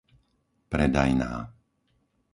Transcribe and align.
Predajná 0.71 1.33